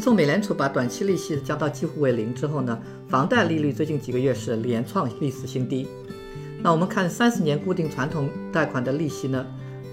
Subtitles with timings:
[0.00, 5.86] 自从美联储把短期利息降到几乎为零之后呢，房贷利率最近几个月是连创历史新低。
[6.62, 9.44] 那我们看三十年固定传统贷款的利息呢，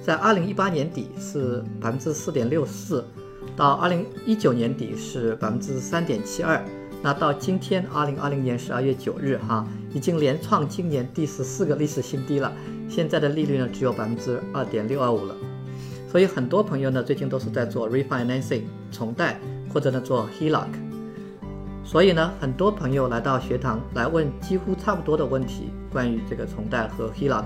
[0.01, 3.03] 在二零一八年底是百分之四点六四，
[3.53, 6.63] 到二零一九年底是百分之三点七二。
[7.01, 12.49] 那到今天二零二零年十二月九日哈，已经连创今年第十四个历史新低了。
[12.87, 15.35] 现在的利率呢只有百分之二点六二五了。
[16.09, 19.37] 所以很多朋友呢最近都是在做 refinancing 重贷。
[19.73, 20.67] 或者呢做 HELOC，
[21.83, 27.45] 所以呢很多朋友来到学堂来问几乎差不多的问题，关于这个重贷和 HELOC。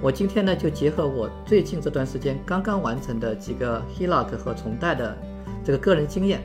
[0.00, 5.16] 我今天呢就结合我最近这段时间刚刚完成的几个 HELOC 和重贷的
[5.64, 6.40] 这个个人经验，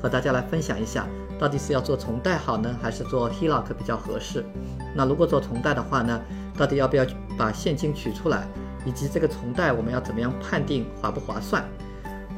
[0.00, 1.06] 和大家来分享一下，
[1.38, 4.44] 到底是要做重贷好呢，还是做 HELOC 比较合适？
[4.94, 6.20] 那如果做重贷的话呢，
[6.56, 7.04] 到底要不要
[7.36, 8.46] 把现金取出来，
[8.84, 11.64] 以及这个重贷我们要怎么样判定划不划算？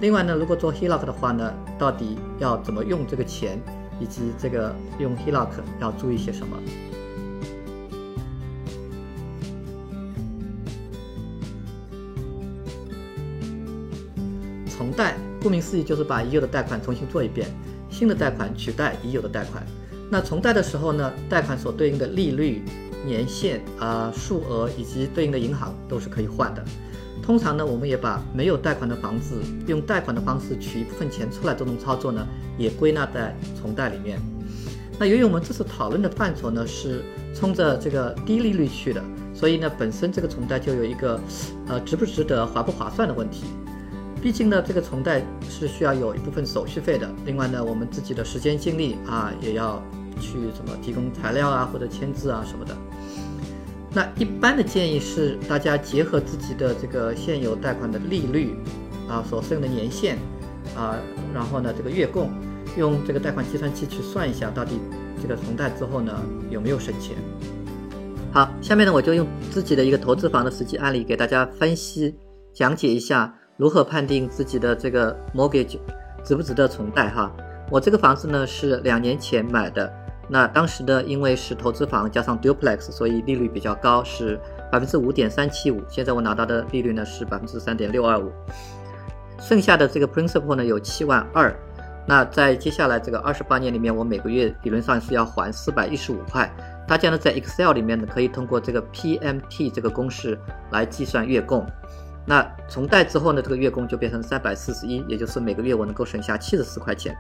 [0.03, 3.57] 另外呢，如果做 HELOC 的话呢，到底要怎么用这个钱，
[4.01, 5.49] 以及这个用 HELOC
[5.81, 6.57] 要注意些什么？
[14.77, 17.47] 重贷顾名思义就是把已有的贷款重新做一遍，
[17.89, 19.65] 新的贷款取代已有的贷款。
[20.11, 22.65] 那重贷的时候呢，贷款所对应的利率、
[23.07, 26.65] 年限啊、数额以及对应的银行都是可以换的。
[27.23, 32.27] 通常呢，我们也把没有贷款的房子用贷款的方式取一部分钱出来，这种操作呢，
[32.59, 34.21] 也归纳在重贷里面。
[34.99, 37.03] 那由于我们这次讨论的范畴呢是
[37.35, 41.19] 冲着这个低利率去的，所以呢，本身这个重贷就有一个
[41.69, 43.45] 呃值不值得、划不划算的问题。
[44.21, 47.09] 毕竟呢，这个重贷是需要有一部分手续费的。
[47.25, 49.83] 另外呢，我们自己的时间精力啊，也要
[50.21, 52.77] 去什么提供材料啊，或者签字啊什么的。
[53.95, 58.57] 那一般的建议是，大家结合自己的这个现有贷款的利率，
[59.07, 60.17] 啊，所适用的年限，
[60.75, 60.97] 啊，
[61.35, 62.31] 然后呢，这个月供，
[62.79, 64.81] 用这个贷款计算器去算一下，到底
[65.21, 66.19] 这个重贷之后呢
[66.49, 67.15] 有没有省钱。
[68.33, 72.15] 好，下面呢我就用自己的一个投资房的实际案例给大家分析
[72.55, 75.79] 讲解一下，如何判定自己的这个 mortgage
[76.25, 77.31] 值不值得重贷哈。
[77.71, 79.93] 我这个房子呢是两年前买的。
[80.33, 85.83] 那当时呢，因为是投资房加上 duplex，所以利率比较高，是百分之五点三七五。
[85.91, 88.33] 现在我拿到的利率呢是百分之三点六二五。
[89.39, 91.55] 剩下的这个 principal 呢有七万二。
[92.09, 96.51] 那在接下来这个二十八年里面，我每个月理论上是要还四百一十五块。
[96.89, 100.39] 大家呢在 Excel 里面呢可以通过这个 PMT 这个公式
[100.71, 101.67] 来计算月供。
[102.25, 107.15] 那重贷之后呢，这个月供就变成三百四十一，也就是每个月我能够省下七十四块钱。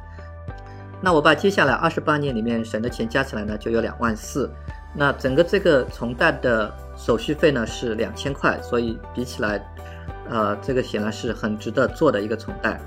[1.02, 4.48] 那我把接下来二十八年里面省的钱加起来呢，就有两万四。
[4.94, 9.60] 那整个这个重贷的手续费呢是两千块，所以比起来，
[10.30, 12.80] 呃，这个显然是很值得做的一个重贷。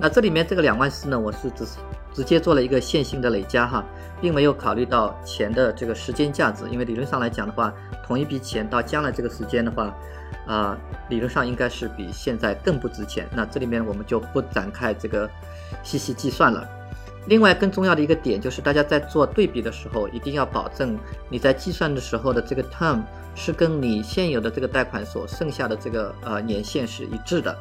[0.00, 1.64] 那这里面这个两万四呢，我是直
[2.12, 3.84] 直接做了一个线性的累加哈，
[4.20, 7.72] 并没有考虑到钱的这个时间价值，因为理论上来讲的话，
[8.04, 9.94] 同一笔钱到将来这个时间的话，
[10.46, 10.76] 啊，
[11.10, 13.28] 理论上应该是比现在更不值钱。
[13.34, 15.30] 那这里面我们就不展开这个
[15.82, 16.66] 细细计算了。
[17.28, 20.96] 另外，更重要的一个点就是，大家在做对比的时候，一定要保证
[21.28, 23.02] 你在计算的时候的这个 term
[23.34, 27.56] 是跟你现有的这个贷款所剩下的这个呃年限是一致的，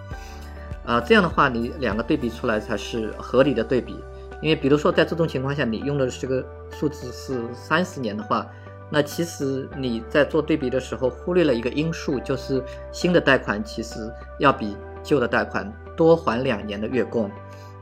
[0.85, 3.99] 啊，这样的话你两个对比出来才是合理的对比。
[4.41, 8.45] 因为比如说在这种情况下，你用的这个数字是三十年的话，
[8.91, 17.31] 那其实你在做对比的时候忽略了一个因素，就是新的贷款其实要比旧的贷款多还两年的月供。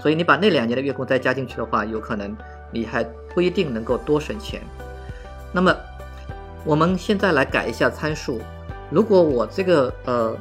[0.03, 2.35] 所以你把那两年的月供再加进去的话，有可能
[2.71, 4.61] 你还不一定能够多省钱。
[5.53, 5.73] 那么
[6.65, 8.41] 我们现在来改一下参数。
[8.89, 10.35] 如果我这个呃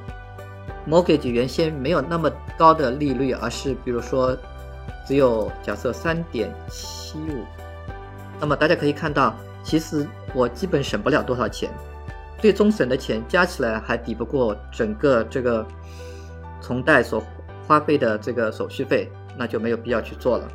[0.84, 2.28] mortgage 原先没有那么
[2.58, 4.36] 高的利率，而是比如说
[5.06, 7.44] 只有假设三点七五，
[8.40, 11.70] 那么大家可以看到，其实我基本省不了多少钱，
[12.40, 15.64] 最终省的钱加起来还抵不过整个这个
[16.60, 17.22] 从贷所
[17.68, 19.08] 花费的这个手续费。
[19.38, 20.48] 那就没有必要去做了。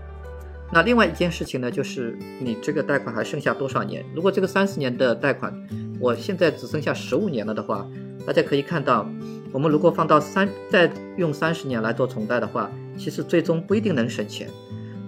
[0.69, 4.03] 那另外一件事情呢，就是你这个贷款还剩下多少年？
[4.13, 5.53] 如果这个三十年的贷款，
[5.97, 7.87] 我现在只剩下十五年了的话，
[8.25, 9.09] 大家可以看到，
[9.53, 14.49] 我们如果放到三再用三十年来做重贷的话，其实最终不一定能省钱。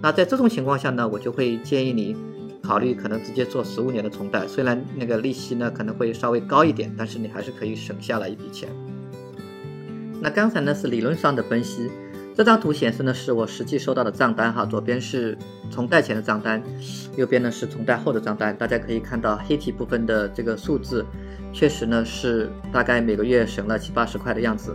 [0.00, 2.16] 那在这种情况下呢，我就会建议你
[2.62, 8.70] 考虑可能直接做十五年的重贷，虽然那个利息呢可能会稍微高一点，但是你还是可以省下来一笔钱。
[10.22, 11.90] 那刚才呢是理论上的分析。
[12.34, 15.36] 这张图显示呢是我实际收到的账单哈，左边是
[15.70, 16.62] 重贷前的账单，
[17.16, 18.56] 右边呢是重贷后的账单。
[18.56, 21.04] 大家可以看到黑体部分的这个数字，
[21.52, 24.74] 确实呢是大概每个月省了七八十块的样子。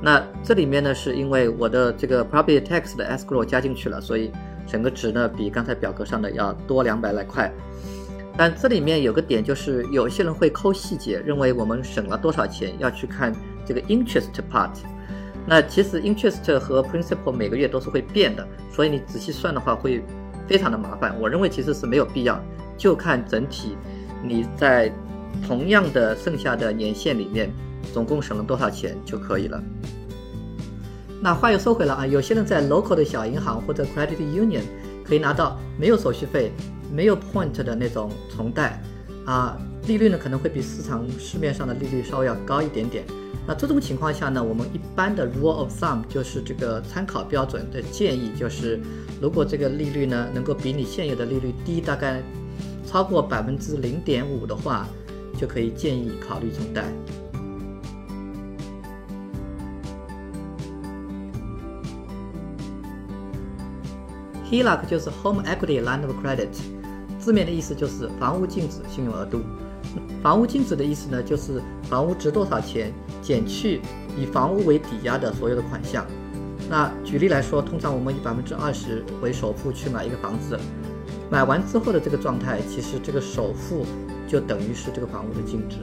[0.00, 4.30] 那这里面呢是因为我的这个 property tax 的 escrow 加进去了，所以
[4.66, 7.52] 整个值呢比刚才表格上的要多两百来块。
[8.36, 13.34] 但这里面有个点，就是有些人会抠细节，认为我们省了多少钱要去看
[13.66, 14.70] 这个 interest part。
[15.50, 20.00] 那其实 interest 和 principal 每个月都是会变的，所以你仔细算的话会
[20.46, 21.20] 非常的麻烦。
[21.20, 22.40] 我认为其实是没有必要，
[22.78, 23.76] 就看整体
[24.22, 24.92] 你在
[25.44, 27.50] 同样的剩下的年限里面
[27.92, 29.60] 总共省了多少钱就可以了。
[31.20, 34.62] 那话又说回来啊，有些人在 local 的小银行或者 credit union
[35.04, 36.52] 可以拿到没有手续费。
[36.92, 38.82] 没有 point 的那种重贷，
[39.24, 39.56] 啊，
[39.86, 43.04] 利率呢可能会比市场市面上的利率稍微要高一点点。
[43.46, 48.78] 那这种情况下呢，我们一般的 rule of thumb 就是这个参考标准的建议，就是
[49.20, 52.22] 如果这个利率呢能够比你现有的利率低，大概
[52.86, 54.86] 超过百分之零点五的话，
[55.36, 56.84] 就可以建议考虑重贷。
[64.50, 66.48] HELOC 就是 Home Equity Line of Credit。
[67.18, 69.40] 字面的意思就是房屋净值信用额度。
[70.22, 72.92] 房屋净值的意思呢，就是房屋值多少钱
[73.22, 73.80] 减去
[74.16, 76.06] 以房屋为抵押的所有的款项。
[76.68, 80.58] 那举例来说，通常我们以百分之二十为首付去买一个房子，
[81.30, 83.84] 买完之后的这个状态，其实这个首付
[84.28, 85.78] 就等于是这个房屋的净值。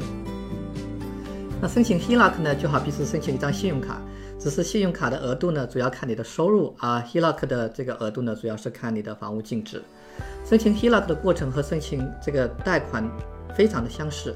[1.61, 3.99] 那申请 HELOC 呢，就好比是申请一张信用卡，
[4.39, 9.81] 只是信用卡的额度呢，主要看你的收入啊，HELOC 的这个额度呢，主要是看你的房屋净值。
[10.45, 13.03] 申请 HELOC 的过程和申请这个贷款
[13.57, 14.35] 非常的相似，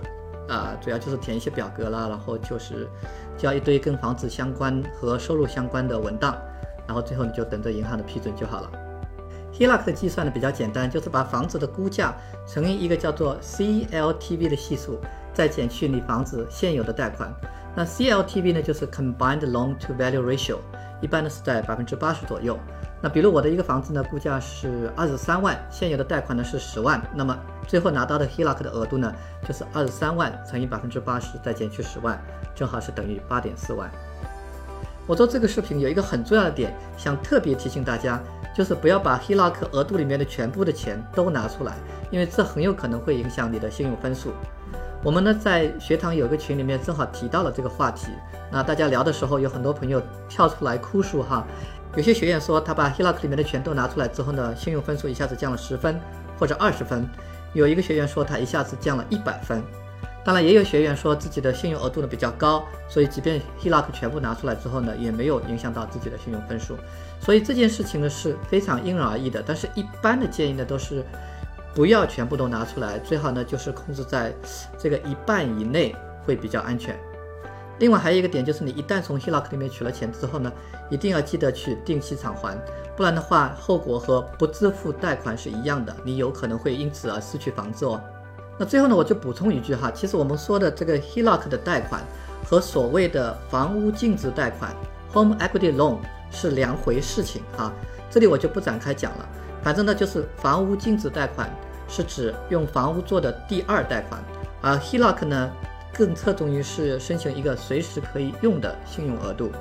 [0.50, 2.89] 啊，主要就是填一些表格啦，然后就是
[3.38, 6.35] 交一堆跟房子相关和收入相关的文档，
[6.88, 8.71] 然后最后你就等着银行的批准就好了。
[9.53, 12.15] HELOC 的计算呢比较简单，就是把房子的估价
[12.47, 15.00] 乘以一个叫做 CLTV 的系数，
[15.35, 17.31] 再减去你房子现有的贷款。
[17.75, 20.57] 那 CLTV 呢就是 Combined Loan to Value Ratio，
[21.00, 22.57] 一般呢是在百分之八十左右。
[23.03, 27.36] 那比如我的一个房子呢，估价是二十三万，现有的贷款呢是十万，那么
[27.68, 29.12] 最后拿到的 HELOC 的额度呢，
[29.44, 32.21] 就是二十三万乘以百分之八十，再减去十万，
[32.53, 33.89] 正好是等于八点四万。
[35.07, 38.21] 我做这个视频有一个很重要的点，想特别提醒大家，
[38.56, 41.74] 就是不要把 HELOC 额度里面的全部的钱都拿出来，
[42.12, 44.31] 因为这很有可能会影响你的信用分数。
[45.03, 48.12] 我们呢在学堂有个群里面正好提到了这个话题，
[48.51, 50.00] 那大家聊的时候有很多朋友
[50.30, 51.44] 跳出来哭诉哈。
[51.95, 55.99] 有些学员说，他把 HELOC 里面的钱都拿出来之后呢，信用分数一下子降了十分
[56.39, 57.05] 或者二十分。
[57.53, 59.61] 有一个学员说，他一下子降了一百分。
[60.23, 66.77] 当然，也有学员说自己的信用额度呢比较高，所以即便 HELOC 全部拿出来之后呢，也没有影响到自己的信用分数。
[67.19, 69.43] 所以这件事情呢是非常因人而异的。
[69.45, 71.03] 但是一般的建议呢都是
[71.73, 74.33] 不要全部都拿出来，最好呢就是控制在
[74.77, 75.93] 这个一半以内
[76.23, 76.95] 会比较安全。
[77.79, 80.51] 另外还有一个点就是，你一旦从 HELOC 里面取了钱之后呢，
[80.89, 82.56] 一定要记得去定期偿还，
[82.95, 88.00] 不然的话，后果和不支付贷款是一样的，你有可能会因此而失去房子哦。
[88.59, 92.03] 那最后呢，我就补充一句哈，其实我们说的这个 HELOC 的贷款
[92.45, 94.71] 和所谓的房屋净值贷款
[95.13, 95.97] （Home Equity Loan）
[96.29, 97.74] 是两回事情啊，
[98.12, 99.27] 这里我就不展开讲了。
[99.63, 101.50] 反正呢，就是房屋净值贷款
[101.88, 104.21] 是指用房屋做的第二贷款，
[104.62, 105.51] 而 HELOC 呢。
[105.93, 109.51] 更侧重于是申请一个随时可以用的信用额度。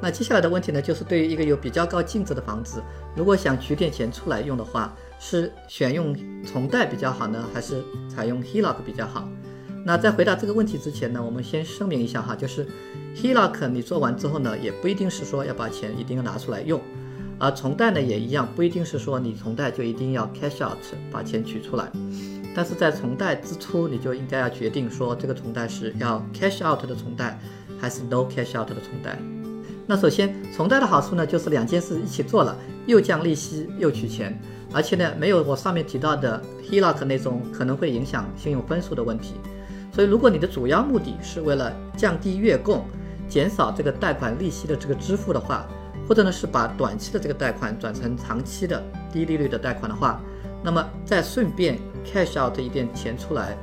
[0.00, 2.82] 那接下来的问题呢，就是对于一个有比较高净值的房子，
[3.16, 9.26] 如果想取点钱出来用的话，是选用重贷比较好呢，还是采用 HELOC 比较好？
[9.86, 12.66] 那在回答这个问题之前呢，我们先声明一下哈，就是
[13.16, 16.78] HELOC 你做完之后呢，也不一定是说要把钱一定要拿出来用。
[17.38, 20.78] 而重贷呢也一样，不一定是说你重贷就一定要 cash out
[21.10, 21.90] 把钱取出来，
[22.54, 27.38] 但是在重贷之初，你就应该要决定说这个重贷是要 cash out 的重贷，
[27.80, 29.18] 还是 no cash out 的重贷。
[29.86, 34.40] 那首先，重贷的好处呢，就是两件事一起做了，又降利息又取钱，
[34.72, 39.34] 而且呢没有我上面提到的 HELOC 那种可能会影响信用分数的问题。
[39.92, 42.84] 所以，如果你的主要目的是为了降低月供，
[43.28, 45.68] 减少这个贷款利息的这个支付的话，
[46.08, 48.82] 或者呢是把短期的这个贷款转成长期的
[49.12, 50.20] 低利率的贷款的话，
[50.62, 53.56] 那么再顺便 cash out 一点钱出来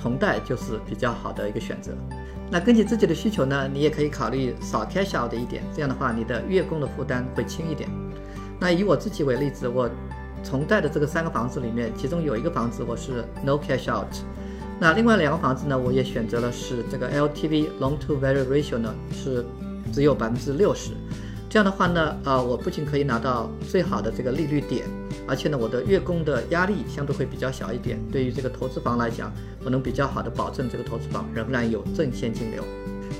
[0.00, 1.92] 重贷就是比较好的一个选择。
[2.50, 7.88] 那根据自己的需求呢，你也可以考虑少 cash out 一点，这样的话你的月供的负担会轻一点。
[8.60, 9.90] 那以我自己为例子，我
[10.44, 14.06] 重贷的这个三个房子里面，其中有一个房子我是 no cash out，
[14.78, 19.44] 那另外两个房子呢，我也选择了是这个 LTV long to value ratio 呢是
[19.92, 20.92] 只有百分之六十。
[21.48, 24.84] 这样的话呢，呃，我不仅可以拿到最好的这个利率点，
[25.26, 27.98] 而且呢，我的月供的压力相对会比较小一点。
[28.10, 29.32] 对于这个投资房来讲，
[29.64, 32.62] 我能比较好的保证这个投资房仍然有正现金流。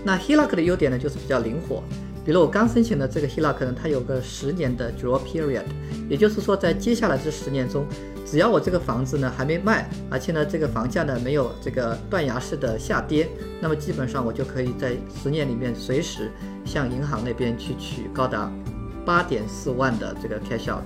[0.04, 1.82] 那 HELOC 的优点呢，就是比较灵活。
[2.26, 5.62] 比如我刚申请的这个 HELOC 呢，它有个十年的 draw period，
[6.08, 7.86] 也就是说在接下来这十年中，
[8.26, 13.28] 只要我这个房子呢还没卖，而且呢这个房价呢没有这个断崖式的下跌，
[13.60, 16.28] 那么基本上我就可以在十年里面随时
[16.64, 18.50] 向银行那边去取高达
[19.04, 20.82] 八点四万的这个 cash out。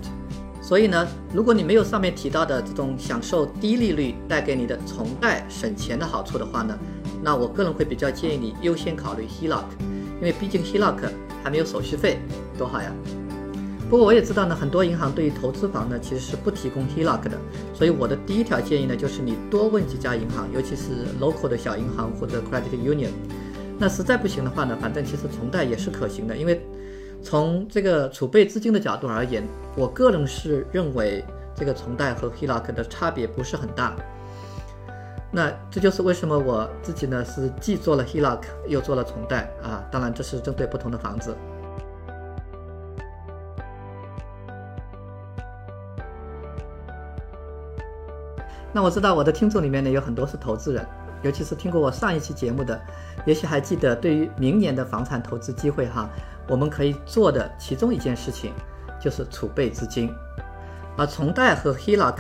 [0.61, 6.79] 所以呢，如果你没有上面提到的这种享受低利率带给你的从贷省钱的好处的话呢，
[7.23, 9.65] 那我个人会比较建议你优先考虑 HELOC，
[10.19, 10.97] 因为毕竟 HELOC
[11.43, 12.19] 还没有手续费，
[12.59, 12.93] 多好呀！
[13.89, 17.33] 不过我也知道呢，很多银行对于投资房呢其实是不提供 HELOC 的，
[17.75, 23.11] 所以我的第一条建议呢就是你多问几家银行，尤其是 local 的小银行或者 credit union。
[23.79, 26.65] 那实在不行的话呢，反正其实从贷也是可行的，因为
[27.23, 29.43] 从这个储备资金的角度而言，
[29.75, 31.25] 我个人是认为
[31.57, 33.97] 这个从贷和 HELOC 的差别不是很大。
[35.33, 41.37] 那这就是为什么我自己呢是既做了 HELOC 又做了重贷啊，当然这是针对不同的房子。
[48.73, 50.85] 那我知道我的听众里面呢有很多是投资人，
[51.23, 52.81] 尤其是听过我上一期节目的，
[53.25, 56.11] 也许还记得对于明年的房产投资机会哈，
[56.49, 58.53] 我们可以做的其中一件事情
[59.01, 60.13] 就是储备资金，
[60.97, 62.17] 而重贷和 HELOC。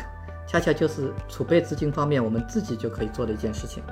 [0.50, 3.84] 恰恰就是储备资金方面，我们自己就可以做的一件事情。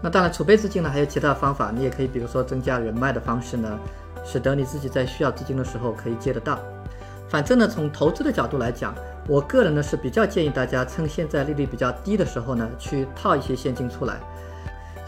[0.00, 3.76] 那当然，储备资金呢还有其他方法，你也可以，比如说增加人脉的方式呢，
[4.24, 6.56] 使得你自己在需要资金的时候可以借得到。
[7.28, 8.94] 反正呢，从投资的角度来讲，
[9.26, 14.20] 我个人呢是比较建议大家趁现在利率比较低的时候呢，去套一些现金出来，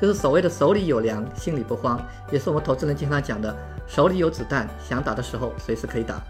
[0.00, 3.56] 就是所谓的手里有粮，心里不慌，也是我们投资人经常讲的，
[3.86, 6.20] 手里有子弹，想打的时候随时可以打。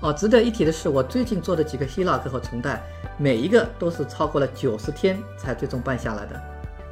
[0.00, 2.82] 哦，值得一提的是，我最近做的几个 HELOC 和重贷，
[3.16, 6.40] 每一个都是超过了九十天才最终办下来的。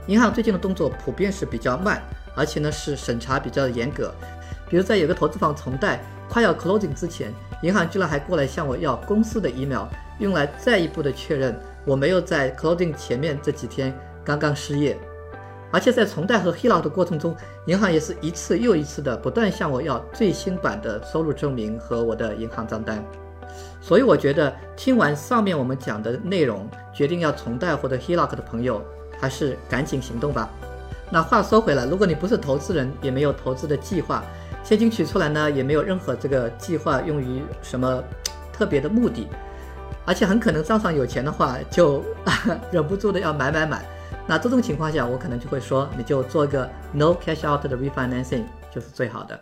[0.06, 2.02] 银行最近的动作普遍是比较慢，
[2.34, 4.12] 而且呢是审查比较严格。
[4.68, 7.32] 比如在有个投资房重贷快要 closing 之前，
[7.62, 9.84] 银行居然还过来向我要公司的 email，
[10.18, 13.94] 用来再一步的确认我没有在 closing 前面这几天
[14.24, 14.98] 刚刚失业。
[15.74, 17.34] 而且在重贷和 HELOC 的过程中，
[17.66, 23.04] 银行也是一次又一次的不断向我要最新版的收入证明和我的银行账单。
[23.80, 28.80] 所以我觉得听完上面我们讲的内容，决定要重贷或者 HELOC 的朋友，
[29.18, 30.48] 还是赶紧行动吧。
[31.10, 34.22] 那话说回来，如果你不是投资人，也没有投资的计划，
[34.62, 38.00] 现金取出来呢，也没有任何这个计划用于什么
[38.52, 39.26] 特别的目的，
[40.04, 42.00] 而且很可能账上有钱的话，就
[42.70, 43.84] 忍不住的要买买买。
[44.26, 49.38] 那这种情况下，我可能就会说，你就做个 no cash out 的 refinancing 就是最好的。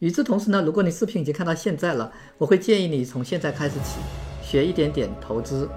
[0.00, 4.00] 与此同时呢，如果你视频已经看到现在了，我会建议你从现在开始起
[4.42, 5.68] 学一点点投资。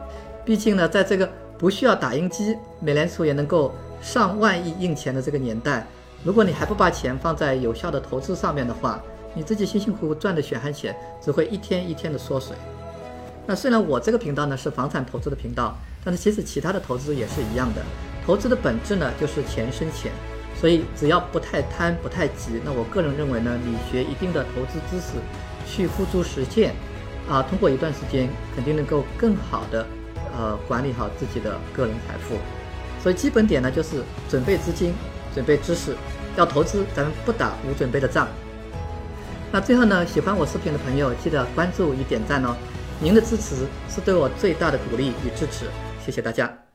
[0.44, 5.88] 毕竟呢，在这个不需要打印机，美联储也能够上万亿印钱的这个年代，
[6.24, 9.02] 如果你还不把钱放在有效的投资上面的话，
[9.34, 12.58] 你自己辛辛苦苦赚的血汗钱只会一天一天的缩水。
[13.46, 17.82] 那虽然我这个频道呢是房产投资的频道，但是其实其他的投资也是一样的。
[18.28, 20.12] 投资的本质呢，就是钱生钱，
[20.54, 25.14] 所以只要不太贪、不太急，那我个人认为呢，你学一定的投资知识，
[25.66, 26.76] 去付诸实践，
[27.30, 29.88] 啊，通过一段时间，肯定能够更好的，
[30.38, 32.36] 呃，管理好自己的个人财富。
[33.02, 34.94] 所以基本点呢，就是准备资金，
[35.34, 35.96] 准备知识，
[36.36, 38.28] 要投资，咱们不打无准备的仗。
[39.54, 42.54] 那最后呢，喜欢我视频的朋友，记得关注与点赞哦，
[43.00, 43.56] 您的支持
[43.88, 45.68] 是对我最大的鼓励与支持，
[46.06, 46.67] 谢谢大家。